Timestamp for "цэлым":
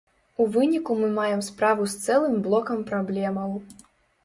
2.07-2.41